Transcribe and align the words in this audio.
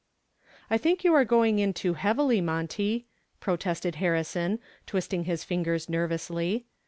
"I 0.71 0.79
think 0.79 1.03
you 1.03 1.13
are 1.13 1.23
going 1.23 1.59
in 1.59 1.73
too 1.73 1.93
heavily, 1.93 2.41
Monty," 2.41 3.05
protested 3.39 3.93
Harrison, 3.97 4.57
twisting 4.87 5.25
his 5.25 5.43
fingers 5.43 5.87
nervously. 5.89 6.65